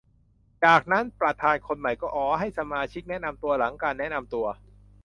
[0.65, 4.45] จากนั้นประธานคนใหม่ขอให้สมาชิกแนะนำตัว หลังการแนะนำตัว